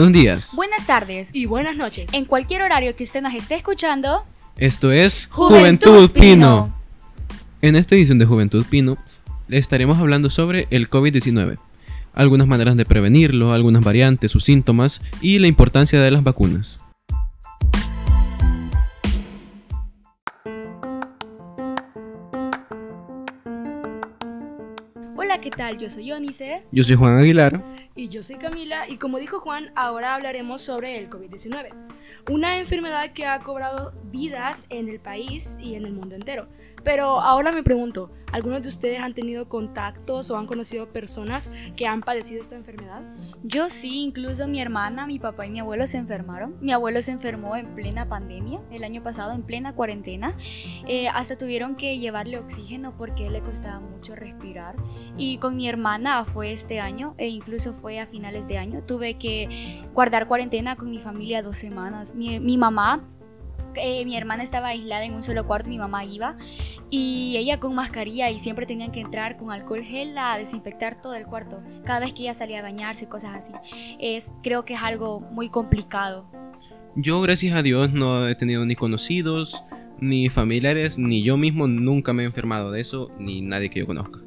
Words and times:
Buenos 0.00 0.18
días. 0.18 0.56
Buenas 0.56 0.86
tardes. 0.86 1.28
Y 1.34 1.44
buenas 1.44 1.76
noches. 1.76 2.08
En 2.14 2.24
cualquier 2.24 2.62
horario 2.62 2.96
que 2.96 3.04
usted 3.04 3.20
nos 3.20 3.34
esté 3.34 3.56
escuchando. 3.56 4.24
Esto 4.56 4.90
es 4.92 5.28
Juventud, 5.30 6.10
Pino. 6.10 6.74
En 7.60 7.76
esta 7.76 7.96
edición 7.96 8.18
de 8.18 8.24
Juventud 8.24 8.64
Pino 8.64 8.96
le 9.48 9.58
estaremos 9.58 9.98
hablando 9.98 10.30
sobre 10.30 10.66
el 10.70 10.88
COVID-19, 10.88 11.58
algunas 12.14 12.46
maneras 12.46 12.78
de 12.78 12.86
prevenirlo, 12.86 13.52
algunas 13.52 13.84
variantes, 13.84 14.30
sus 14.30 14.42
síntomas 14.42 15.02
y 15.20 15.38
la 15.38 15.48
importancia 15.48 16.00
de 16.00 16.10
las 16.10 16.24
vacunas. 16.24 16.80
Hola, 25.14 25.38
¿qué 25.42 25.50
tal? 25.50 25.76
Yo 25.78 25.90
soy 25.90 26.06
Yonice. 26.06 26.62
Yo 26.72 26.84
soy 26.84 26.96
Juan 26.96 27.18
Aguilar. 27.18 27.62
Y 28.00 28.08
yo 28.08 28.22
soy 28.22 28.36
Camila 28.36 28.88
y 28.88 28.96
como 28.96 29.18
dijo 29.18 29.40
Juan, 29.40 29.72
ahora 29.74 30.14
hablaremos 30.14 30.62
sobre 30.62 30.96
el 30.96 31.10
COVID-19, 31.10 31.68
una 32.30 32.56
enfermedad 32.56 33.12
que 33.12 33.26
ha 33.26 33.42
cobrado 33.42 33.92
vidas 34.04 34.68
en 34.70 34.88
el 34.88 35.00
país 35.00 35.58
y 35.60 35.74
en 35.74 35.84
el 35.84 35.92
mundo 35.92 36.14
entero. 36.14 36.48
Pero 36.84 37.20
ahora 37.20 37.52
me 37.52 37.62
pregunto, 37.62 38.10
¿algunos 38.32 38.62
de 38.62 38.68
ustedes 38.68 39.00
han 39.00 39.14
tenido 39.14 39.48
contactos 39.48 40.30
o 40.30 40.36
han 40.36 40.46
conocido 40.46 40.92
personas 40.92 41.52
que 41.76 41.86
han 41.86 42.00
padecido 42.00 42.42
esta 42.42 42.56
enfermedad? 42.56 43.02
Yo 43.42 43.70
sí, 43.70 44.02
incluso 44.02 44.46
mi 44.48 44.60
hermana, 44.60 45.06
mi 45.06 45.18
papá 45.18 45.46
y 45.46 45.50
mi 45.50 45.60
abuelo 45.60 45.86
se 45.86 45.98
enfermaron. 45.98 46.56
Mi 46.60 46.72
abuelo 46.72 47.00
se 47.02 47.12
enfermó 47.12 47.56
en 47.56 47.74
plena 47.74 48.08
pandemia, 48.08 48.60
el 48.70 48.84
año 48.84 49.02
pasado, 49.02 49.32
en 49.32 49.42
plena 49.42 49.74
cuarentena. 49.74 50.34
Eh, 50.86 51.08
hasta 51.08 51.36
tuvieron 51.36 51.76
que 51.76 51.98
llevarle 51.98 52.38
oxígeno 52.38 52.94
porque 52.96 53.30
le 53.30 53.40
costaba 53.40 53.80
mucho 53.80 54.14
respirar. 54.14 54.76
Y 55.16 55.38
con 55.38 55.56
mi 55.56 55.68
hermana 55.68 56.24
fue 56.24 56.52
este 56.52 56.80
año, 56.80 57.14
e 57.18 57.28
incluso 57.28 57.74
fue 57.74 58.00
a 58.00 58.06
finales 58.06 58.46
de 58.46 58.58
año. 58.58 58.82
Tuve 58.82 59.14
que 59.14 59.84
guardar 59.94 60.28
cuarentena 60.28 60.76
con 60.76 60.90
mi 60.90 60.98
familia 60.98 61.42
dos 61.42 61.58
semanas. 61.58 62.14
Mi, 62.14 62.40
mi 62.40 62.58
mamá 62.58 63.02
eh, 63.76 64.04
mi 64.04 64.16
hermana 64.16 64.42
estaba 64.42 64.68
aislada 64.68 65.04
en 65.04 65.14
un 65.14 65.22
solo 65.22 65.46
cuarto, 65.46 65.70
mi 65.70 65.78
mamá 65.78 66.04
iba 66.04 66.36
y 66.90 67.36
ella 67.36 67.60
con 67.60 67.74
mascarilla 67.74 68.30
y 68.30 68.38
siempre 68.38 68.66
tenían 68.66 68.92
que 68.92 69.00
entrar 69.00 69.36
con 69.36 69.50
alcohol 69.50 69.82
gel 69.84 70.16
a 70.18 70.36
desinfectar 70.38 71.00
todo 71.00 71.14
el 71.14 71.26
cuarto. 71.26 71.62
Cada 71.84 72.00
vez 72.00 72.12
que 72.12 72.22
ella 72.22 72.34
salía 72.34 72.58
a 72.58 72.62
bañarse, 72.62 73.08
cosas 73.08 73.34
así. 73.34 73.52
Es, 73.98 74.34
creo 74.42 74.64
que 74.64 74.74
es 74.74 74.82
algo 74.82 75.20
muy 75.20 75.48
complicado. 75.48 76.26
Yo, 76.96 77.20
gracias 77.20 77.56
a 77.56 77.62
Dios, 77.62 77.92
no 77.92 78.26
he 78.26 78.34
tenido 78.34 78.66
ni 78.66 78.74
conocidos, 78.74 79.62
ni 80.00 80.28
familiares, 80.28 80.98
ni 80.98 81.22
yo 81.22 81.36
mismo 81.36 81.68
nunca 81.68 82.12
me 82.12 82.24
he 82.24 82.26
enfermado 82.26 82.72
de 82.72 82.80
eso, 82.80 83.10
ni 83.18 83.42
nadie 83.42 83.70
que 83.70 83.78
yo 83.78 83.86
conozca. 83.86 84.20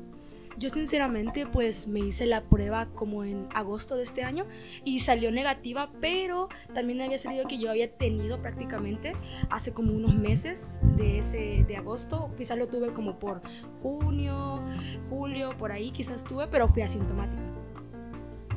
Yo 0.63 0.69
sinceramente 0.69 1.45
pues 1.45 1.89
me 1.89 1.99
hice 1.99 2.25
la 2.25 2.39
prueba 2.39 2.87
como 2.95 3.25
en 3.25 3.49
agosto 3.53 3.97
de 3.97 4.03
este 4.03 4.23
año 4.23 4.45
y 4.85 5.01
salió 5.01 5.29
negativa, 5.29 5.91
pero 5.99 6.47
también 6.73 7.01
había 7.01 7.17
salido 7.17 7.49
que 7.49 7.59
yo 7.59 7.69
había 7.69 7.91
tenido 7.91 8.41
prácticamente 8.41 9.11
hace 9.49 9.73
como 9.73 9.91
unos 9.91 10.15
meses 10.15 10.79
de 10.95 11.19
ese 11.19 11.65
de 11.67 11.75
agosto, 11.75 12.33
quizás 12.37 12.57
lo 12.57 12.69
tuve 12.69 12.93
como 12.93 13.19
por 13.19 13.41
junio, 13.81 14.63
julio, 15.09 15.53
por 15.57 15.73
ahí 15.73 15.91
quizás 15.91 16.23
tuve, 16.23 16.47
pero 16.47 16.69
fui 16.69 16.81
asintomática. 16.81 17.43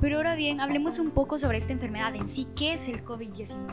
Pero 0.00 0.18
ahora 0.18 0.36
bien, 0.36 0.60
hablemos 0.60 1.00
un 1.00 1.10
poco 1.10 1.38
sobre 1.38 1.58
esta 1.58 1.72
enfermedad 1.72 2.14
en 2.14 2.28
sí, 2.28 2.46
¿qué 2.54 2.74
es 2.74 2.86
el 2.86 3.04
COVID-19? 3.04 3.66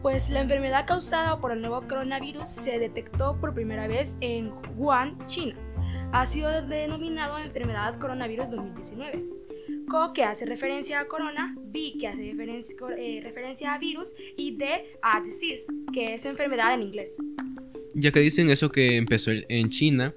Pues 0.00 0.30
la 0.30 0.40
enfermedad 0.40 0.86
causada 0.86 1.38
por 1.42 1.52
el 1.52 1.60
nuevo 1.60 1.82
coronavirus 1.86 2.48
se 2.48 2.78
detectó 2.78 3.38
por 3.38 3.52
primera 3.52 3.86
vez 3.86 4.16
en 4.22 4.54
Wuhan, 4.78 5.18
China 5.26 5.65
ha 6.12 6.26
sido 6.26 6.50
denominado 6.62 7.38
enfermedad 7.38 7.98
coronavirus 7.98 8.50
2019. 8.50 9.24
Co 9.88 10.12
que 10.12 10.24
hace 10.24 10.46
referencia 10.46 11.00
a 11.00 11.06
corona, 11.06 11.54
B 11.58 11.94
que 11.98 12.08
hace 12.08 12.30
eh, 12.30 13.20
referencia 13.22 13.74
a 13.74 13.78
virus 13.78 14.14
y 14.36 14.56
D 14.56 14.66
a 15.02 15.20
disease, 15.20 15.72
que 15.92 16.14
es 16.14 16.26
enfermedad 16.26 16.74
en 16.74 16.82
inglés. 16.82 17.18
Ya 17.94 18.10
que 18.10 18.20
dicen 18.20 18.50
eso 18.50 18.70
que 18.70 18.96
empezó 18.96 19.30
en 19.30 19.70
China, 19.70 20.14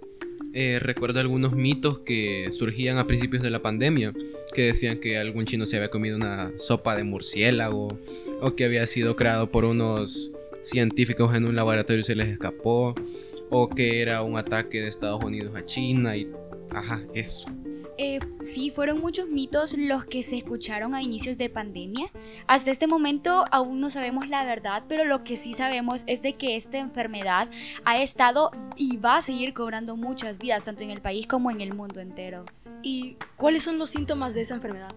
eh, 0.53 0.79
recuerdo 0.79 1.19
algunos 1.19 1.53
mitos 1.53 1.99
que 1.99 2.49
surgían 2.51 2.97
a 2.97 3.05
principios 3.05 3.43
de 3.43 3.51
la 3.51 3.61
pandemia, 3.61 4.13
que 4.53 4.63
decían 4.63 4.99
que 4.99 5.17
algún 5.17 5.45
chino 5.45 5.65
se 5.67 5.77
había 5.77 5.91
comido 5.91 6.17
una 6.17 6.51
sopa 6.57 6.95
de 6.95 7.03
murciélago 7.03 7.99
o 8.41 8.55
que 8.55 8.65
había 8.65 8.87
sido 8.87 9.15
creado 9.15 9.51
por 9.51 9.65
unos 9.65 10.31
científicos 10.61 11.35
en 11.35 11.45
un 11.45 11.55
laboratorio 11.55 12.01
y 12.01 12.03
se 12.03 12.15
les 12.15 12.29
escapó 12.29 12.95
o 13.49 13.69
que 13.69 14.01
era 14.01 14.21
un 14.23 14.37
ataque 14.37 14.81
de 14.81 14.87
Estados 14.87 15.23
Unidos 15.23 15.55
a 15.55 15.65
China 15.65 16.15
y 16.15 16.31
ajá, 16.73 17.01
eso. 17.13 17.49
Eh, 18.01 18.19
sí, 18.43 18.71
fueron 18.71 19.01
muchos 19.01 19.27
mitos 19.27 19.77
los 19.77 20.05
que 20.05 20.23
se 20.23 20.37
escucharon 20.37 20.95
a 20.95 21.01
inicios 21.01 21.37
de 21.37 21.49
pandemia. 21.49 22.09
Hasta 22.47 22.71
este 22.71 22.87
momento 22.87 23.43
aún 23.51 23.81
no 23.81 23.89
sabemos 23.89 24.29
la 24.29 24.45
verdad, 24.45 24.83
pero 24.87 25.03
lo 25.03 25.25
que 25.25 25.35
sí 25.35 25.53
sabemos 25.53 26.05
es 26.07 26.21
de 26.21 26.31
que 26.31 26.55
esta 26.55 26.77
enfermedad 26.77 27.49
ha 27.83 28.01
estado 28.01 28.51
y 28.77 28.95
va 28.95 29.17
a 29.17 29.21
seguir 29.21 29.53
cobrando 29.53 29.97
muchas 29.97 30.39
vidas, 30.39 30.63
tanto 30.63 30.83
en 30.83 30.91
el 30.91 31.01
país 31.01 31.27
como 31.27 31.51
en 31.51 31.59
el 31.59 31.73
mundo 31.73 31.99
entero. 31.99 32.45
¿Y 32.81 33.17
cuáles 33.35 33.63
son 33.63 33.77
los 33.77 33.89
síntomas 33.89 34.33
de 34.33 34.41
esa 34.41 34.55
enfermedad? 34.55 34.95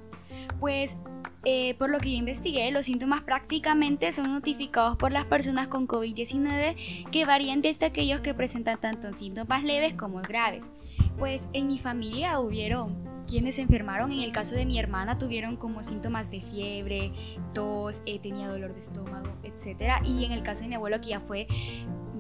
Pues 0.61 1.03
eh, 1.45 1.75
por 1.75 1.91
lo 1.91 1.99
que 1.99 2.13
yo 2.13 2.17
investigué, 2.17 2.71
los 2.71 2.87
síntomas 2.87 3.23
prácticamente 3.23 4.13
son 4.13 4.33
notificados 4.33 4.97
por 4.97 5.13
las 5.13 5.25
personas 5.25 5.69
con 5.69 5.89
COVID-19 5.89 7.11
que 7.11 7.25
varían 7.25 7.63
desde 7.63 7.87
aquellos 7.87 8.21
que 8.21 8.35
presentan 8.35 8.81
tanto 8.81 9.13
síntomas 9.13 9.65
leves 9.65 9.95
como 9.95 10.23
graves. 10.23 10.71
Pues 11.19 11.49
en 11.53 11.67
mi 11.67 11.79
familia 11.79 12.39
hubieron 12.39 13.11
quienes 13.27 13.57
se 13.57 13.63
enfermaron, 13.63 14.13
en 14.13 14.21
el 14.21 14.33
caso 14.33 14.55
de 14.55 14.67
mi 14.67 14.79
hermana 14.79 15.19
tuvieron 15.19 15.57
como 15.57 15.83
síntomas 15.83 16.31
de 16.31 16.41
fiebre, 16.41 17.13
tos, 17.55 18.03
eh, 18.07 18.19
tenía 18.19 18.49
dolor 18.49 18.75
de 18.75 18.81
estómago, 18.81 19.33
etc. 19.43 20.05
Y 20.05 20.25
en 20.25 20.33
el 20.33 20.43
caso 20.43 20.63
de 20.63 20.69
mi 20.69 20.75
abuelo 20.75 21.01
que 21.01 21.11
ya 21.11 21.21
fue 21.21 21.47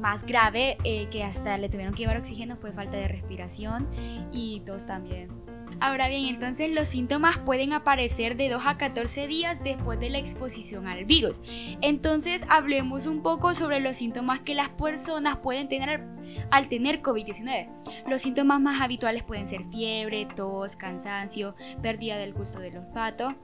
más 0.00 0.26
grave, 0.26 0.78
eh, 0.84 1.08
que 1.10 1.22
hasta 1.22 1.58
le 1.58 1.68
tuvieron 1.68 1.94
que 1.94 2.02
llevar 2.02 2.18
oxígeno, 2.18 2.56
fue 2.56 2.72
falta 2.72 2.96
de 2.96 3.08
respiración 3.08 3.88
y 4.32 4.60
tos 4.60 4.86
también. 4.86 5.41
Ahora 5.82 6.06
bien, 6.06 6.26
entonces 6.26 6.70
los 6.70 6.86
síntomas 6.86 7.38
pueden 7.38 7.72
aparecer 7.72 8.36
de 8.36 8.48
2 8.48 8.62
a 8.66 8.78
14 8.78 9.26
días 9.26 9.64
después 9.64 9.98
de 9.98 10.10
la 10.10 10.18
exposición 10.18 10.86
al 10.86 11.04
virus. 11.06 11.42
Entonces 11.80 12.44
hablemos 12.48 13.08
un 13.08 13.20
poco 13.20 13.52
sobre 13.52 13.80
los 13.80 13.96
síntomas 13.96 14.38
que 14.38 14.54
las 14.54 14.68
personas 14.68 15.38
pueden 15.38 15.68
tener 15.68 16.06
al 16.52 16.68
tener 16.68 17.02
COVID-19. 17.02 17.68
Los 18.08 18.22
síntomas 18.22 18.60
más 18.60 18.80
habituales 18.80 19.24
pueden 19.24 19.48
ser 19.48 19.64
fiebre, 19.72 20.28
tos, 20.36 20.76
cansancio, 20.76 21.56
pérdida 21.82 22.16
del 22.16 22.32
gusto 22.32 22.60
del 22.60 22.76
olfato. 22.76 23.34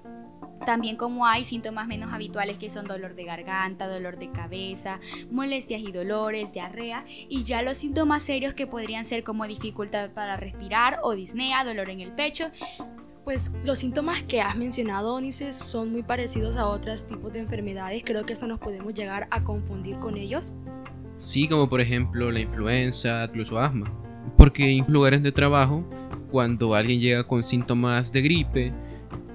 También 0.67 0.97
como 0.97 1.27
hay 1.27 1.45
síntomas 1.45 1.87
menos 1.87 2.13
habituales 2.13 2.57
que 2.59 2.71
son 2.71 2.87
dolor 2.87 3.15
de 3.15 3.25
garganta, 3.25 3.87
dolor 3.87 4.19
de 4.19 4.31
cabeza, 4.31 5.01
molestias 5.31 5.81
y 5.83 5.93
dolores, 5.93 6.53
diarrea 6.53 7.05
y 7.29 7.45
ya 7.45 7.63
los 7.63 7.79
síntomas 7.79 8.23
serios 8.23 8.55
que 8.55 8.67
podrían 8.67 9.05
ser 9.05 9.25
como 9.25 9.47
dificultad 9.47 10.11
para 10.11 10.37
respirar 10.37 10.99
o 11.03 11.13
disnea, 11.13 11.65
dolor 11.65 11.91
en 11.91 12.01
el 12.01 12.13
pecho. 12.13 12.51
Pues 13.25 13.55
los 13.63 13.79
síntomas 13.79 14.23
que 14.23 14.41
has 14.41 14.57
mencionado, 14.57 15.15
Onice, 15.15 15.53
son 15.53 15.93
muy 15.93 16.03
parecidos 16.03 16.57
a 16.57 16.67
otros 16.67 17.07
tipos 17.07 17.33
de 17.33 17.41
enfermedades. 17.41 18.03
Creo 18.05 18.25
que 18.25 18.33
hasta 18.33 18.47
nos 18.47 18.59
podemos 18.59 18.95
llegar 18.95 19.29
a 19.31 19.45
confundir 19.45 19.99
con 19.99 20.17
ellos. 20.17 20.57
Sí, 21.15 21.47
como 21.47 21.69
por 21.69 21.81
ejemplo 21.81 22.31
la 22.31 22.41
influenza, 22.41 23.25
incluso 23.25 23.59
asma. 23.59 23.93
Porque 24.37 24.71
en 24.71 24.85
lugares 24.89 25.23
de 25.23 25.33
trabajo, 25.33 25.85
cuando 26.31 26.75
alguien 26.75 27.01
llega 27.01 27.25
con 27.25 27.45
síntomas 27.45 28.13
de 28.13 28.23
gripe, 28.23 28.73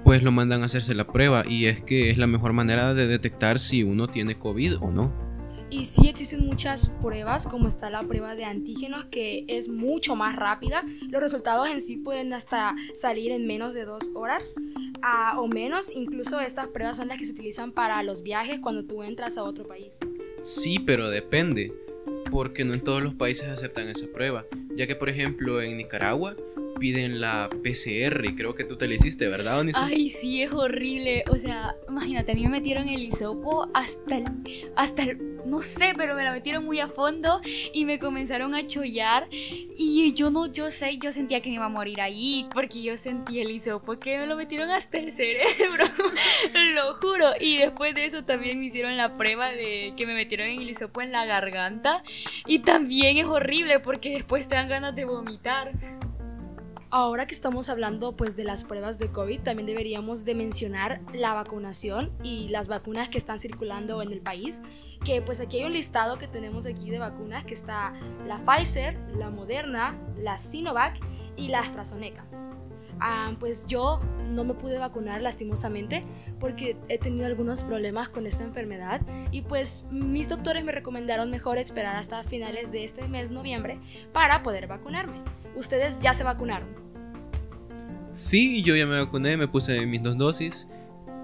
pues 0.04 0.22
lo 0.22 0.30
mandan 0.30 0.62
a 0.62 0.66
hacerse 0.66 0.94
la 0.94 1.06
prueba 1.06 1.44
y 1.48 1.66
es 1.66 1.82
que 1.82 2.10
es 2.10 2.18
la 2.18 2.26
mejor 2.26 2.52
manera 2.52 2.92
de 2.94 3.06
detectar 3.06 3.58
si 3.58 3.82
uno 3.82 4.08
tiene 4.08 4.38
COVID 4.38 4.76
o 4.80 4.90
no. 4.90 5.24
Y 5.70 5.86
sí 5.86 6.08
existen 6.08 6.46
muchas 6.46 6.88
pruebas, 7.02 7.48
como 7.48 7.66
está 7.66 7.90
la 7.90 8.02
prueba 8.04 8.36
de 8.36 8.44
antígenos, 8.44 9.06
que 9.06 9.44
es 9.48 9.68
mucho 9.68 10.14
más 10.14 10.36
rápida. 10.36 10.84
Los 11.08 11.20
resultados 11.20 11.68
en 11.68 11.80
sí 11.80 11.96
pueden 11.96 12.32
hasta 12.32 12.76
salir 12.92 13.32
en 13.32 13.46
menos 13.46 13.74
de 13.74 13.84
dos 13.84 14.12
horas 14.14 14.54
o 15.36 15.48
menos. 15.48 15.90
Incluso 15.96 16.38
estas 16.38 16.68
pruebas 16.68 16.98
son 16.98 17.08
las 17.08 17.18
que 17.18 17.24
se 17.24 17.32
utilizan 17.32 17.72
para 17.72 18.02
los 18.04 18.22
viajes 18.22 18.60
cuando 18.60 18.84
tú 18.84 19.02
entras 19.02 19.36
a 19.36 19.42
otro 19.42 19.66
país. 19.66 19.98
Sí, 20.40 20.78
pero 20.78 21.10
depende, 21.10 21.72
porque 22.30 22.64
no 22.64 22.74
en 22.74 22.82
todos 22.82 23.02
los 23.02 23.14
países 23.14 23.48
aceptan 23.48 23.88
esa 23.88 24.06
prueba, 24.12 24.44
ya 24.76 24.86
que 24.86 24.94
por 24.94 25.08
ejemplo 25.08 25.60
en 25.60 25.76
Nicaragua 25.76 26.36
piden 26.78 27.20
la 27.20 27.48
PCR 27.62 28.34
creo 28.34 28.54
que 28.54 28.64
tú 28.64 28.76
te 28.76 28.88
la 28.88 28.94
hiciste, 28.94 29.28
¿verdad? 29.28 29.64
Ay, 29.80 30.10
sí, 30.10 30.42
es 30.42 30.52
horrible. 30.52 31.24
O 31.30 31.36
sea, 31.36 31.74
imagínate, 31.88 32.32
a 32.32 32.34
mí 32.34 32.42
me 32.42 32.50
metieron 32.50 32.88
el 32.88 33.02
hisopo 33.02 33.68
hasta 33.74 34.18
el, 34.18 34.24
hasta 34.76 35.02
el, 35.02 35.36
no 35.46 35.62
sé, 35.62 35.94
pero 35.96 36.14
me 36.14 36.24
la 36.24 36.32
metieron 36.32 36.64
muy 36.64 36.80
a 36.80 36.88
fondo 36.88 37.40
y 37.72 37.84
me 37.84 37.98
comenzaron 37.98 38.54
a 38.54 38.66
chollar 38.66 39.28
y 39.30 40.12
yo 40.14 40.30
no, 40.30 40.50
yo 40.50 40.70
sé, 40.70 40.98
yo 40.98 41.12
sentía 41.12 41.40
que 41.40 41.48
me 41.48 41.56
iba 41.56 41.66
a 41.66 41.68
morir 41.68 42.00
ahí 42.00 42.46
porque 42.52 42.82
yo 42.82 42.96
sentí 42.96 43.40
el 43.40 43.50
hisopo 43.50 43.98
que 43.98 44.18
me 44.18 44.26
lo 44.26 44.36
metieron 44.36 44.70
hasta 44.70 44.98
el 44.98 45.12
cerebro, 45.12 45.84
lo 46.74 46.94
juro. 46.94 47.32
Y 47.40 47.58
después 47.58 47.94
de 47.94 48.06
eso 48.06 48.24
también 48.24 48.58
me 48.58 48.66
hicieron 48.66 48.96
la 48.96 49.16
prueba 49.16 49.50
de 49.50 49.92
que 49.96 50.06
me 50.06 50.14
metieron 50.14 50.48
el 50.48 50.68
hisopo 50.68 51.02
en 51.02 51.12
la 51.12 51.24
garganta 51.26 52.02
y 52.46 52.60
también 52.60 53.18
es 53.18 53.26
horrible 53.26 53.80
porque 53.80 54.10
después 54.10 54.48
te 54.48 54.54
dan 54.54 54.68
ganas 54.68 54.94
de 54.94 55.04
vomitar. 55.04 55.72
Ahora 56.90 57.26
que 57.26 57.34
estamos 57.34 57.68
hablando 57.68 58.16
pues 58.16 58.36
de 58.36 58.44
las 58.44 58.64
pruebas 58.64 58.98
de 58.98 59.10
COVID, 59.10 59.40
también 59.40 59.66
deberíamos 59.66 60.24
de 60.24 60.34
mencionar 60.34 61.00
la 61.12 61.34
vacunación 61.34 62.12
y 62.22 62.48
las 62.48 62.68
vacunas 62.68 63.08
que 63.08 63.18
están 63.18 63.38
circulando 63.38 64.02
en 64.02 64.12
el 64.12 64.20
país, 64.20 64.62
que 65.04 65.22
pues 65.22 65.40
aquí 65.40 65.58
hay 65.58 65.64
un 65.64 65.72
listado 65.72 66.18
que 66.18 66.28
tenemos 66.28 66.66
aquí 66.66 66.90
de 66.90 66.98
vacunas 66.98 67.44
que 67.44 67.54
está 67.54 67.92
la 68.26 68.38
Pfizer, 68.38 68.98
la 69.16 69.30
Moderna, 69.30 69.98
la 70.18 70.38
Sinovac 70.38 70.98
y 71.36 71.48
la 71.48 71.60
AstraZeneca. 71.60 72.26
Ah, 73.00 73.34
pues 73.40 73.66
yo 73.66 74.00
no 74.28 74.44
me 74.44 74.54
pude 74.54 74.78
vacunar 74.78 75.20
lastimosamente 75.20 76.04
porque 76.38 76.76
he 76.88 76.98
tenido 76.98 77.26
algunos 77.26 77.62
problemas 77.62 78.08
con 78.08 78.26
esta 78.26 78.44
enfermedad 78.44 79.00
y 79.30 79.42
pues 79.42 79.88
mis 79.90 80.28
doctores 80.28 80.64
me 80.64 80.72
recomendaron 80.72 81.30
mejor 81.30 81.58
esperar 81.58 81.96
hasta 81.96 82.22
finales 82.24 82.72
de 82.72 82.84
este 82.84 83.08
mes 83.08 83.30
noviembre 83.30 83.78
para 84.12 84.42
poder 84.42 84.66
vacunarme. 84.66 85.20
¿Ustedes 85.56 86.00
ya 86.00 86.14
se 86.14 86.24
vacunaron? 86.24 86.68
Sí, 88.10 88.62
yo 88.62 88.76
ya 88.76 88.86
me 88.86 88.98
vacuné, 89.04 89.36
me 89.36 89.48
puse 89.48 89.86
mis 89.86 90.02
dos 90.02 90.16
dosis 90.16 90.68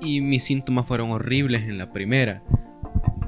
y 0.00 0.20
mis 0.20 0.44
síntomas 0.44 0.86
fueron 0.86 1.10
horribles 1.10 1.62
en 1.62 1.78
la 1.78 1.92
primera. 1.92 2.42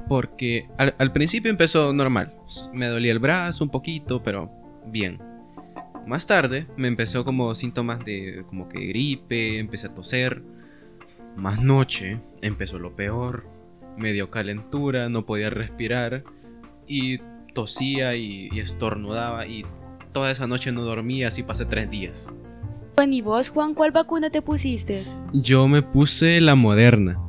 Porque 0.07 0.67
al, 0.77 1.13
principio 1.13 1.49
empezó 1.49 1.93
normal. 1.93 2.33
Me 2.73 2.87
dolía 2.87 3.11
el 3.11 3.19
brazo 3.19 3.63
un 3.63 3.69
poquito, 3.69 4.21
pero 4.21 4.51
bien. 4.85 5.21
Más 6.05 6.27
tarde 6.27 6.67
me 6.75 6.89
empezó 6.89 7.23
como 7.23 7.55
síntomas 7.55 8.03
de 8.03 8.43
como 8.47 8.67
que 8.67 8.85
gripe, 8.87 9.59
empecé 9.59 9.87
a 9.87 9.93
toser. 9.93 10.43
Más 11.37 11.61
noche 11.63 12.19
empezó 12.41 12.79
lo 12.79 12.95
peor. 12.95 13.47
Me 13.97 14.11
dio 14.11 14.29
calentura, 14.29 15.07
no 15.07 15.25
podía 15.25 15.49
respirar 15.49 16.25
y 16.85 17.19
tosía 17.53 18.15
y, 18.15 18.49
y 18.51 18.59
estornudaba 18.59 19.47
y 19.47 19.65
toda 20.13 20.31
esa 20.31 20.47
noche 20.47 20.71
no 20.71 20.83
dormía, 20.83 21.27
así 21.27 21.43
pasé 21.43 21.65
tres 21.65 21.89
días. 21.89 22.31
¿Y 23.01 23.21
vos, 23.21 23.49
Juan, 23.49 23.73
cuál 23.73 23.91
vacuna 23.91 24.29
te 24.29 24.41
pusiste? 24.41 25.03
Yo 25.33 25.67
me 25.67 25.81
puse 25.81 26.39
la 26.39 26.55
moderna. 26.55 27.19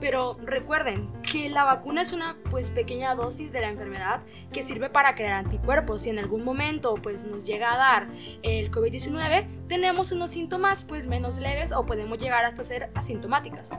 Pero 0.00 0.36
recuerden 0.44 1.08
que 1.22 1.48
la 1.48 1.64
vacuna 1.64 2.02
es 2.02 2.12
una 2.12 2.36
pues 2.50 2.70
pequeña 2.70 3.14
dosis 3.14 3.52
de 3.52 3.60
la 3.60 3.68
enfermedad 3.68 4.22
que 4.52 4.62
sirve 4.62 4.90
para 4.90 5.14
crear 5.14 5.44
anticuerpos. 5.44 6.02
Si 6.02 6.10
en 6.10 6.18
algún 6.18 6.44
momento 6.44 6.96
pues 7.02 7.26
nos 7.26 7.46
llega 7.46 7.74
a 7.74 7.76
dar 7.76 8.08
el 8.42 8.70
COVID-19, 8.70 9.66
tenemos 9.68 10.12
unos 10.12 10.30
síntomas 10.30 10.84
pues 10.84 11.06
menos 11.06 11.38
leves 11.38 11.72
o 11.72 11.84
podemos 11.84 12.18
llegar 12.18 12.44
hasta 12.44 12.64
ser 12.64 12.90
asintomáticas. 12.94 13.70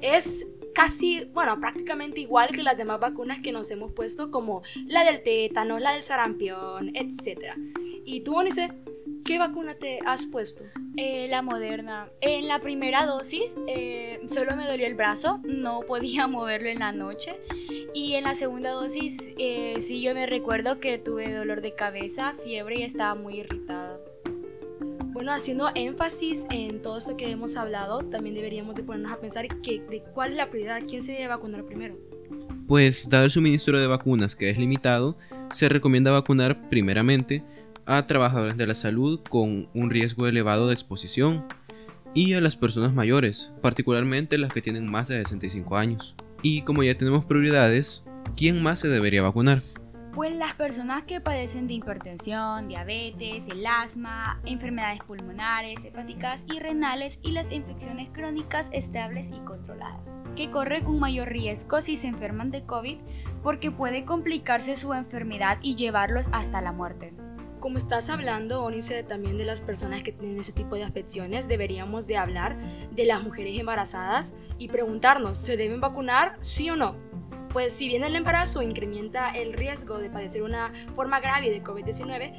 Es 0.00 0.46
casi, 0.78 1.24
bueno, 1.34 1.58
prácticamente 1.58 2.20
igual 2.20 2.50
que 2.50 2.62
las 2.62 2.76
demás 2.76 3.00
vacunas 3.00 3.40
que 3.42 3.50
nos 3.50 3.68
hemos 3.72 3.90
puesto 3.90 4.30
como 4.30 4.62
la 4.86 5.02
del 5.02 5.24
tétano, 5.24 5.80
la 5.80 5.94
del 5.94 6.04
sarampión, 6.04 6.94
etc. 6.94 7.56
¿Y 8.04 8.20
tú, 8.20 8.36
Onice? 8.36 8.70
¿Qué 9.24 9.40
vacuna 9.40 9.74
te 9.74 9.98
has 10.06 10.26
puesto? 10.26 10.62
Eh, 10.96 11.26
la 11.28 11.42
moderna. 11.42 12.08
En 12.20 12.46
la 12.46 12.60
primera 12.60 13.06
dosis 13.06 13.56
eh, 13.66 14.20
solo 14.26 14.54
me 14.54 14.66
dolió 14.66 14.86
el 14.86 14.94
brazo, 14.94 15.40
no 15.42 15.80
podía 15.80 16.26
moverlo 16.28 16.68
en 16.68 16.78
la 16.78 16.92
noche. 16.92 17.34
Y 17.92 18.14
en 18.14 18.22
la 18.22 18.36
segunda 18.36 18.70
dosis 18.70 19.34
eh, 19.36 19.78
sí 19.80 20.00
yo 20.00 20.14
me 20.14 20.26
recuerdo 20.26 20.78
que 20.78 20.98
tuve 20.98 21.32
dolor 21.32 21.60
de 21.60 21.74
cabeza, 21.74 22.34
fiebre 22.44 22.78
y 22.78 22.82
estaba 22.84 23.16
muy 23.16 23.40
irritada. 23.40 23.87
Bueno, 25.18 25.32
haciendo 25.32 25.68
énfasis 25.74 26.46
en 26.48 26.80
todo 26.80 26.98
eso 26.98 27.16
que 27.16 27.28
hemos 27.28 27.56
hablado, 27.56 28.04
también 28.04 28.36
deberíamos 28.36 28.76
de 28.76 28.84
ponernos 28.84 29.10
a 29.10 29.18
pensar 29.18 29.48
que, 29.62 29.80
de 29.80 30.00
cuál 30.14 30.30
es 30.30 30.36
la 30.36 30.48
prioridad, 30.48 30.80
quién 30.88 31.02
se 31.02 31.10
debe 31.10 31.26
vacunar 31.26 31.64
primero. 31.64 31.98
Pues 32.68 33.08
dado 33.08 33.24
el 33.24 33.32
suministro 33.32 33.80
de 33.80 33.88
vacunas 33.88 34.36
que 34.36 34.48
es 34.48 34.58
limitado, 34.58 35.18
se 35.50 35.68
recomienda 35.68 36.12
vacunar 36.12 36.68
primeramente 36.68 37.42
a 37.84 38.06
trabajadores 38.06 38.56
de 38.56 38.68
la 38.68 38.76
salud 38.76 39.18
con 39.28 39.68
un 39.74 39.90
riesgo 39.90 40.28
elevado 40.28 40.68
de 40.68 40.74
exposición 40.74 41.48
y 42.14 42.34
a 42.34 42.40
las 42.40 42.54
personas 42.54 42.94
mayores, 42.94 43.52
particularmente 43.60 44.38
las 44.38 44.52
que 44.52 44.62
tienen 44.62 44.86
más 44.88 45.08
de 45.08 45.18
65 45.18 45.76
años. 45.78 46.14
Y 46.42 46.62
como 46.62 46.84
ya 46.84 46.96
tenemos 46.96 47.24
prioridades, 47.24 48.04
¿quién 48.36 48.62
más 48.62 48.78
se 48.78 48.88
debería 48.88 49.22
vacunar? 49.22 49.64
Pues 50.14 50.34
las 50.34 50.54
personas 50.54 51.04
que 51.04 51.20
padecen 51.20 51.68
de 51.68 51.74
hipertensión, 51.74 52.66
diabetes, 52.66 53.48
el 53.48 53.64
asma, 53.66 54.40
enfermedades 54.44 55.00
pulmonares, 55.02 55.84
hepáticas 55.84 56.42
y 56.52 56.58
renales 56.58 57.20
y 57.22 57.32
las 57.32 57.52
infecciones 57.52 58.08
crónicas 58.12 58.70
estables 58.72 59.30
y 59.30 59.38
controladas, 59.40 60.00
que 60.34 60.50
corren 60.50 60.86
un 60.86 60.98
mayor 60.98 61.28
riesgo 61.28 61.80
si 61.82 61.96
se 61.96 62.08
enferman 62.08 62.50
de 62.50 62.64
COVID 62.64 62.98
porque 63.42 63.70
puede 63.70 64.04
complicarse 64.04 64.76
su 64.76 64.92
enfermedad 64.94 65.58
y 65.62 65.76
llevarlos 65.76 66.28
hasta 66.32 66.62
la 66.62 66.72
muerte. 66.72 67.12
Como 67.60 67.76
estás 67.76 68.08
hablando, 68.08 68.62
Onice, 68.62 69.02
también 69.02 69.36
de 69.36 69.44
las 69.44 69.60
personas 69.60 70.02
que 70.02 70.12
tienen 70.12 70.38
ese 70.38 70.52
tipo 70.52 70.76
de 70.76 70.84
afecciones, 70.84 71.48
deberíamos 71.48 72.06
de 72.06 72.16
hablar 72.16 72.56
de 72.92 73.04
las 73.04 73.22
mujeres 73.22 73.58
embarazadas 73.58 74.36
y 74.58 74.68
preguntarnos, 74.68 75.38
¿se 75.38 75.56
deben 75.56 75.80
vacunar? 75.80 76.38
¿Sí 76.40 76.70
o 76.70 76.76
no? 76.76 76.96
Pues 77.50 77.72
si 77.72 77.88
bien 77.88 78.04
el 78.04 78.16
embarazo 78.16 78.62
incrementa 78.62 79.30
el 79.30 79.52
riesgo 79.52 79.98
de 79.98 80.10
padecer 80.10 80.42
una 80.42 80.72
forma 80.94 81.20
grave 81.20 81.50
de 81.50 81.62
COVID-19, 81.62 82.32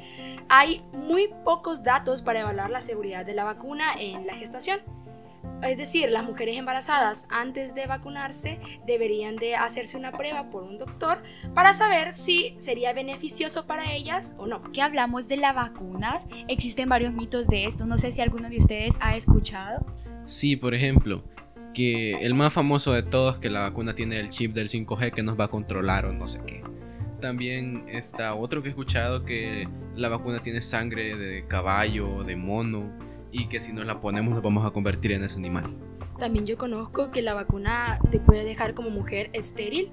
hay 0.48 0.82
muy 0.92 1.30
pocos 1.44 1.82
datos 1.82 2.22
para 2.22 2.40
evaluar 2.40 2.70
la 2.70 2.80
seguridad 2.80 3.24
de 3.26 3.34
la 3.34 3.44
vacuna 3.44 3.92
en 3.98 4.26
la 4.26 4.34
gestación. 4.34 4.80
Es 5.62 5.76
decir, 5.76 6.10
las 6.10 6.24
mujeres 6.24 6.56
embarazadas 6.56 7.26
antes 7.30 7.74
de 7.74 7.86
vacunarse 7.86 8.58
deberían 8.86 9.36
de 9.36 9.56
hacerse 9.56 9.98
una 9.98 10.12
prueba 10.12 10.48
por 10.50 10.62
un 10.62 10.78
doctor 10.78 11.22
para 11.54 11.74
saber 11.74 12.12
si 12.12 12.56
sería 12.58 12.92
beneficioso 12.94 13.66
para 13.66 13.92
ellas 13.92 14.36
o 14.38 14.46
no. 14.46 14.62
¿Qué 14.72 14.80
hablamos 14.80 15.28
de 15.28 15.36
las 15.36 15.54
vacunas? 15.54 16.28
Existen 16.48 16.88
varios 16.88 17.12
mitos 17.12 17.46
de 17.46 17.66
esto. 17.66 17.84
No 17.84 17.98
sé 17.98 18.12
si 18.12 18.22
alguno 18.22 18.48
de 18.48 18.56
ustedes 18.56 18.94
ha 19.00 19.16
escuchado. 19.16 19.84
Sí, 20.24 20.56
por 20.56 20.74
ejemplo, 20.74 21.22
que 21.74 22.24
el 22.24 22.34
más 22.34 22.52
famoso 22.52 22.92
de 22.92 23.02
todos 23.02 23.38
que 23.38 23.50
la 23.50 23.60
vacuna 23.60 23.94
tiene 23.94 24.18
el 24.18 24.30
chip 24.30 24.52
del 24.54 24.68
5G 24.68 25.12
que 25.12 25.22
nos 25.22 25.38
va 25.38 25.44
a 25.44 25.48
controlar 25.48 26.06
o 26.06 26.12
no 26.12 26.28
sé 26.28 26.42
qué. 26.46 26.62
También 27.20 27.84
está 27.88 28.34
otro 28.34 28.62
que 28.62 28.68
he 28.68 28.70
escuchado 28.70 29.24
que 29.24 29.68
la 29.94 30.08
vacuna 30.08 30.40
tiene 30.40 30.60
sangre 30.60 31.16
de 31.16 31.46
caballo 31.46 32.24
de 32.24 32.36
mono 32.36 32.90
y 33.30 33.46
que 33.46 33.60
si 33.60 33.72
nos 33.72 33.86
la 33.86 34.00
ponemos 34.00 34.34
nos 34.34 34.42
vamos 34.42 34.64
a 34.64 34.70
convertir 34.70 35.12
en 35.12 35.22
ese 35.22 35.38
animal. 35.38 35.76
También 36.18 36.46
yo 36.46 36.58
conozco 36.58 37.10
que 37.10 37.22
la 37.22 37.34
vacuna 37.34 37.98
te 38.10 38.18
puede 38.18 38.44
dejar 38.44 38.74
como 38.74 38.90
mujer 38.90 39.30
estéril. 39.32 39.90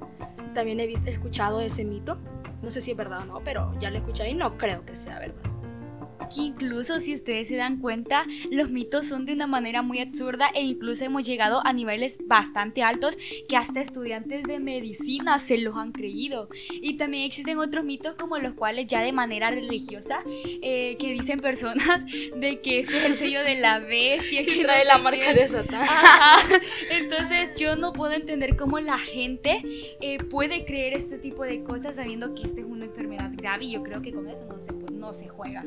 También 0.54 0.80
he 0.80 0.88
visto, 0.88 1.10
escuchado 1.10 1.62
ese 1.62 1.86
mito. 1.86 2.18
No 2.62 2.72
sé 2.72 2.82
si 2.82 2.92
es 2.92 2.98
verdad 2.98 3.22
o 3.22 3.26
no, 3.26 3.42
pero 3.44 3.78
ya 3.80 3.92
lo 3.92 3.98
escuché 3.98 4.30
y 4.30 4.34
no 4.34 4.58
creo 4.58 4.86
que 4.86 4.96
sea 4.96 5.20
verdad 5.20 5.57
que 6.34 6.42
incluso 6.42 7.00
si 7.00 7.14
ustedes 7.14 7.48
se 7.48 7.56
dan 7.56 7.80
cuenta, 7.80 8.26
los 8.52 8.70
mitos 8.70 9.08
son 9.08 9.26
de 9.26 9.34
una 9.34 9.48
manera 9.48 9.82
muy 9.82 10.00
absurda 10.00 10.50
e 10.54 10.64
incluso 10.64 11.06
hemos 11.06 11.24
llegado 11.24 11.66
a 11.66 11.74
niveles 11.74 12.20
bastante 12.26 12.84
altos 12.84 13.18
que 13.48 13.58
hasta 13.58 13.82
estudiantes 13.82 14.44
de 14.44 14.60
medicina 14.60 15.40
se 15.40 15.58
los 15.58 15.76
han 15.76 15.92
creído. 15.92 16.50
Y 16.72 16.98
también 16.98 17.24
existen 17.24 17.60
otros 17.60 17.84
mitos 17.84 18.16
como 18.16 18.38
los 18.38 18.54
cuales 18.54 18.88
ya 18.88 19.02
de 19.02 19.12
manera 19.12 19.52
religiosa 19.52 20.20
eh, 20.62 20.98
que 21.00 21.14
dicen 21.14 21.40
personas 21.40 22.06
de 22.36 22.62
que 22.62 22.80
ese 22.80 22.98
es 22.98 23.06
el 23.06 23.16
sello 23.16 23.44
de 23.44 23.56
la 23.56 23.80
bestia 23.80 24.46
que 24.46 24.64
trae 24.64 24.86
la 24.86 24.98
marca 24.98 25.34
de 25.34 25.48
Satán. 25.48 25.88
Entonces 26.92 27.52
yo 27.58 27.76
no 27.76 27.94
puedo 27.94 28.14
entender 28.14 28.56
cómo 28.56 28.80
la 28.80 28.98
gente 28.98 29.62
eh, 30.02 30.18
puede 30.24 30.66
creer 30.66 30.94
este 30.94 31.18
tipo 31.18 31.44
de 31.44 31.64
cosas 31.64 31.96
sabiendo 31.96 32.34
que 32.36 32.44
esta 32.44 32.62
es 32.62 32.66
una 32.66 32.86
enfermedad 32.86 33.32
grave 33.36 33.66
y 33.66 33.72
yo 33.72 33.84
creo 33.84 34.02
que 34.02 34.12
con 34.12 34.28
eso 34.30 34.46
no 34.46 34.60
se, 34.60 34.74
no 34.92 35.14
se 35.14 35.28
juega 35.28 35.66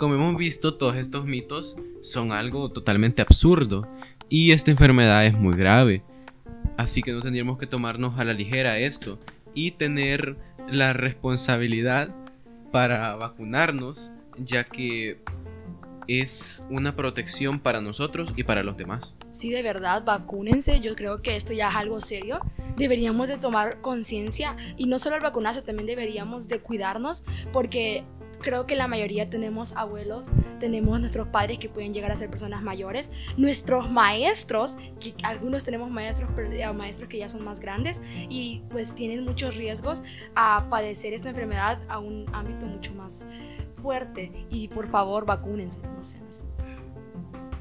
como 0.00 0.14
hemos 0.14 0.38
visto, 0.38 0.72
todos 0.72 0.96
estos 0.96 1.26
mitos 1.26 1.76
son 2.00 2.32
algo 2.32 2.70
totalmente 2.70 3.20
absurdo 3.20 3.86
y 4.30 4.52
esta 4.52 4.70
enfermedad 4.70 5.26
es 5.26 5.34
muy 5.34 5.54
grave. 5.54 6.02
Así 6.78 7.02
que 7.02 7.12
no 7.12 7.20
tendríamos 7.20 7.58
que 7.58 7.66
tomarnos 7.66 8.18
a 8.18 8.24
la 8.24 8.32
ligera 8.32 8.78
esto 8.78 9.20
y 9.54 9.72
tener 9.72 10.38
la 10.70 10.94
responsabilidad 10.94 12.16
para 12.72 13.14
vacunarnos, 13.16 14.14
ya 14.38 14.64
que 14.64 15.20
es 16.06 16.66
una 16.70 16.96
protección 16.96 17.60
para 17.60 17.80
nosotros 17.80 18.32
y 18.36 18.44
para 18.44 18.62
los 18.62 18.76
demás. 18.76 19.18
Sí, 19.32 19.50
de 19.50 19.62
verdad, 19.62 20.04
vacúnense. 20.04 20.80
Yo 20.80 20.94
creo 20.96 21.22
que 21.22 21.36
esto 21.36 21.52
ya 21.52 21.68
es 21.68 21.76
algo 21.76 22.00
serio. 22.00 22.40
Deberíamos 22.76 23.28
de 23.28 23.38
tomar 23.38 23.80
conciencia 23.80 24.56
y 24.76 24.86
no 24.86 24.98
solo 24.98 25.16
al 25.16 25.22
vacunarse, 25.22 25.62
también 25.62 25.86
deberíamos 25.86 26.48
de 26.48 26.60
cuidarnos 26.60 27.24
porque 27.52 28.04
creo 28.40 28.66
que 28.66 28.74
la 28.74 28.88
mayoría 28.88 29.28
tenemos 29.28 29.76
abuelos, 29.76 30.30
tenemos 30.58 30.98
nuestros 30.98 31.28
padres 31.28 31.58
que 31.58 31.68
pueden 31.68 31.92
llegar 31.92 32.10
a 32.10 32.16
ser 32.16 32.30
personas 32.30 32.62
mayores, 32.62 33.12
nuestros 33.36 33.90
maestros, 33.90 34.78
que 34.98 35.14
algunos 35.22 35.64
tenemos 35.64 35.90
maestros, 35.90 36.30
eh, 36.52 36.72
maestros 36.72 37.08
que 37.08 37.18
ya 37.18 37.28
son 37.28 37.44
más 37.44 37.60
grandes 37.60 38.02
y 38.28 38.62
pues 38.70 38.94
tienen 38.94 39.24
muchos 39.24 39.56
riesgos 39.56 40.02
a 40.34 40.66
padecer 40.70 41.12
esta 41.12 41.28
enfermedad 41.28 41.78
a 41.88 41.98
un 41.98 42.24
ámbito 42.32 42.66
mucho 42.66 42.94
más 42.94 43.28
fuerte 43.80 44.46
y 44.50 44.68
por 44.68 44.88
favor 44.88 45.26
vacúnense, 45.26 45.86
no 45.86 46.02
sean 46.02 46.26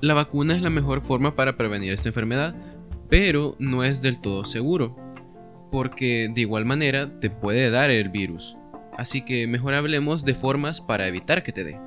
La 0.02 0.14
vacuna 0.14 0.56
es 0.56 0.62
la 0.62 0.70
mejor 0.70 1.02
forma 1.02 1.36
para 1.36 1.58
prevenir 1.58 1.94
esta 1.94 2.10
enfermedad, 2.10 2.56
pero 3.10 3.56
no 3.60 3.84
es 3.84 4.02
del 4.02 4.22
todo 4.22 4.46
seguro, 4.46 4.96
porque 5.72 6.30
de 6.34 6.42
igual 6.42 6.66
manera 6.66 7.20
te 7.20 7.30
puede 7.30 7.70
dar 7.72 7.90
el 7.90 8.10
virus. 8.10 8.58
Así 8.98 9.24
que 9.24 9.48
mejor 9.48 9.74
hablemos 9.74 10.26
de 10.26 10.36
formas 10.36 10.82
para 10.82 11.08
evitar 11.08 11.42
que 11.42 11.54
te 11.54 11.64
dé. 11.64 11.80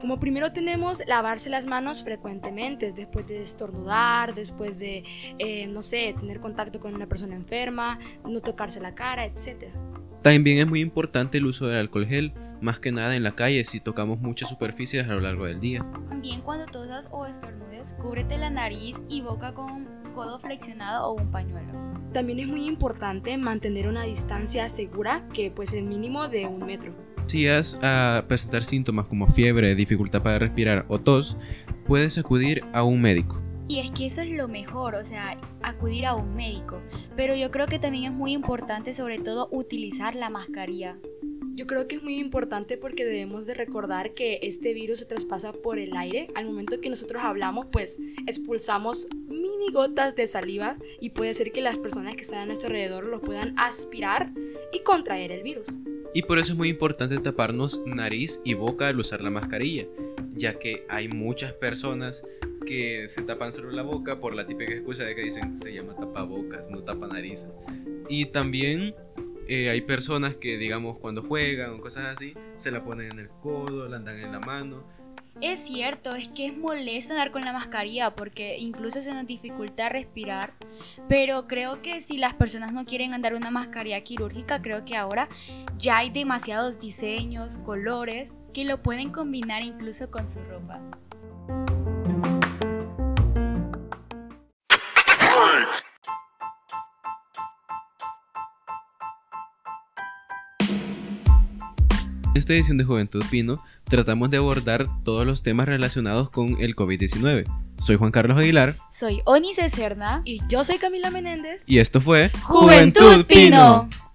Como 0.00 0.18
primero 0.18 0.52
tenemos 0.52 1.06
lavarse 1.06 1.50
las 1.50 1.66
manos 1.66 2.02
frecuentemente, 2.02 2.90
después 2.90 3.26
de 3.28 3.42
estornudar, 3.42 4.34
después 4.34 4.78
de, 4.78 5.04
eh, 5.38 5.66
no 5.66 5.82
sé, 5.82 6.14
tener 6.18 6.40
contacto 6.40 6.80
con 6.80 6.94
una 6.94 7.06
persona 7.06 7.36
enferma, 7.36 7.98
no 8.24 8.40
tocarse 8.40 8.80
la 8.80 8.94
cara, 8.94 9.26
etc. 9.26 9.66
También 10.22 10.58
es 10.58 10.66
muy 10.66 10.80
importante 10.80 11.38
el 11.38 11.46
uso 11.46 11.66
del 11.66 11.78
alcohol 11.78 12.06
gel, 12.06 12.34
más 12.60 12.78
que 12.78 12.92
nada 12.92 13.16
en 13.16 13.22
la 13.22 13.32
calle 13.32 13.64
si 13.64 13.80
tocamos 13.80 14.20
muchas 14.20 14.50
superficies 14.50 15.08
a 15.08 15.14
lo 15.14 15.20
largo 15.20 15.46
del 15.46 15.60
día. 15.60 15.86
También 16.10 16.42
cuando 16.42 16.66
tosas 16.66 17.08
o 17.10 17.24
estornudes, 17.24 17.96
cúbrete 18.02 18.36
la 18.36 18.50
nariz 18.50 18.98
y 19.08 19.22
boca 19.22 19.54
con 19.54 19.72
un 19.72 19.88
codo 20.14 20.38
flexionado 20.38 21.06
o 21.06 21.14
un 21.14 21.30
pañuelo. 21.30 21.72
También 22.12 22.40
es 22.40 22.48
muy 22.48 22.66
importante 22.66 23.38
mantener 23.38 23.88
una 23.88 24.02
distancia 24.02 24.68
segura, 24.68 25.26
que 25.32 25.50
pues 25.50 25.72
es 25.72 25.82
mínimo 25.82 26.28
de 26.28 26.46
un 26.46 26.66
metro. 26.66 26.92
Si 27.26 27.46
vas 27.46 27.78
a 27.82 28.24
presentar 28.28 28.62
síntomas 28.62 29.06
como 29.06 29.26
fiebre, 29.26 29.74
dificultad 29.74 30.20
para 30.20 30.38
respirar 30.38 30.84
o 30.88 30.98
tos, 31.00 31.38
puedes 31.86 32.18
acudir 32.18 32.62
a 32.74 32.82
un 32.82 33.00
médico. 33.00 33.42
Y 33.70 33.78
es 33.78 33.92
que 33.92 34.06
eso 34.06 34.22
es 34.22 34.30
lo 34.30 34.48
mejor, 34.48 34.96
o 34.96 35.04
sea, 35.04 35.38
acudir 35.62 36.04
a 36.04 36.16
un 36.16 36.34
médico. 36.34 36.82
Pero 37.14 37.36
yo 37.36 37.52
creo 37.52 37.68
que 37.68 37.78
también 37.78 38.02
es 38.02 38.10
muy 38.10 38.32
importante 38.32 38.92
sobre 38.92 39.20
todo 39.20 39.48
utilizar 39.52 40.16
la 40.16 40.28
mascarilla. 40.28 40.98
Yo 41.54 41.68
creo 41.68 41.86
que 41.86 41.94
es 41.94 42.02
muy 42.02 42.18
importante 42.18 42.76
porque 42.76 43.04
debemos 43.04 43.46
de 43.46 43.54
recordar 43.54 44.12
que 44.12 44.40
este 44.42 44.74
virus 44.74 44.98
se 44.98 45.06
traspasa 45.06 45.52
por 45.52 45.78
el 45.78 45.96
aire. 45.96 46.32
Al 46.34 46.46
momento 46.46 46.80
que 46.80 46.90
nosotros 46.90 47.22
hablamos, 47.22 47.66
pues 47.70 48.02
expulsamos 48.26 49.06
mini 49.28 49.70
gotas 49.72 50.16
de 50.16 50.26
saliva 50.26 50.76
y 51.00 51.10
puede 51.10 51.32
ser 51.32 51.52
que 51.52 51.60
las 51.60 51.78
personas 51.78 52.16
que 52.16 52.22
están 52.22 52.40
a 52.40 52.46
nuestro 52.46 52.70
alrededor 52.70 53.04
lo 53.04 53.20
puedan 53.20 53.56
aspirar 53.56 54.32
y 54.72 54.80
contraer 54.82 55.30
el 55.30 55.44
virus. 55.44 55.78
Y 56.12 56.22
por 56.22 56.40
eso 56.40 56.54
es 56.54 56.58
muy 56.58 56.70
importante 56.70 57.16
taparnos 57.18 57.82
nariz 57.86 58.42
y 58.44 58.54
boca 58.54 58.88
al 58.88 58.98
usar 58.98 59.20
la 59.20 59.30
mascarilla, 59.30 59.86
ya 60.34 60.58
que 60.58 60.84
hay 60.88 61.06
muchas 61.06 61.52
personas 61.52 62.26
que 62.66 63.08
se 63.08 63.22
tapan 63.22 63.52
solo 63.52 63.70
la 63.70 63.82
boca 63.82 64.20
por 64.20 64.34
la 64.34 64.46
típica 64.46 64.72
excusa 64.72 65.04
de 65.04 65.14
que 65.14 65.22
dicen 65.22 65.56
se 65.56 65.72
llama 65.72 65.94
tapabocas, 65.96 66.70
no 66.70 66.82
tapa 66.82 67.06
narices. 67.06 67.52
Y 68.08 68.26
también 68.26 68.94
eh, 69.48 69.70
hay 69.70 69.80
personas 69.80 70.34
que, 70.34 70.58
digamos, 70.58 70.98
cuando 70.98 71.22
juegan 71.22 71.70
o 71.70 71.80
cosas 71.80 72.06
así, 72.06 72.34
se 72.56 72.70
la 72.70 72.84
ponen 72.84 73.12
en 73.12 73.18
el 73.18 73.28
codo, 73.28 73.88
la 73.88 73.96
andan 73.96 74.18
en 74.20 74.32
la 74.32 74.40
mano 74.40 74.84
es 75.40 75.60
cierto, 75.60 76.14
es 76.14 76.28
que 76.28 76.46
es 76.46 76.56
molesto 76.56 77.14
andar 77.14 77.30
con 77.30 77.44
la 77.44 77.52
mascarilla 77.52 78.14
porque 78.14 78.58
incluso 78.58 79.00
se 79.00 79.14
nos 79.14 79.26
dificulta 79.26 79.88
respirar, 79.88 80.52
pero 81.08 81.46
creo 81.46 81.80
que 81.80 82.00
si 82.00 82.18
las 82.18 82.34
personas 82.34 82.74
no 82.74 82.84
quieren 82.84 83.14
andar 83.14 83.34
una 83.34 83.50
mascarilla 83.50 84.02
quirúrgica, 84.02 84.60
creo 84.60 84.84
que 84.84 84.96
ahora 84.96 85.28
ya 85.78 85.98
hay 85.98 86.10
demasiados 86.10 86.78
diseños, 86.78 87.56
colores 87.58 88.30
que 88.52 88.64
lo 88.64 88.82
pueden 88.82 89.12
combinar 89.12 89.62
incluso 89.62 90.10
con 90.10 90.28
su 90.28 90.40
ropa. 90.44 90.80
Esta 102.40 102.54
edición 102.54 102.78
de 102.78 102.84
Juventud 102.84 103.22
Pino 103.30 103.62
tratamos 103.84 104.30
de 104.30 104.38
abordar 104.38 104.86
todos 105.04 105.26
los 105.26 105.42
temas 105.42 105.66
relacionados 105.66 106.30
con 106.30 106.56
el 106.60 106.74
COVID-19. 106.74 107.44
Soy 107.78 107.96
Juan 107.96 108.10
Carlos 108.10 108.38
Aguilar. 108.38 108.78
Soy 108.88 109.20
Onice 109.26 109.68
Cerna. 109.68 110.22
Y 110.24 110.40
yo 110.48 110.64
soy 110.64 110.78
Camila 110.78 111.10
Menéndez. 111.10 111.68
Y 111.68 111.78
esto 111.78 112.00
fue 112.00 112.30
Juventud, 112.44 113.26
Pino. 113.26 113.88
Pino. 113.88 114.09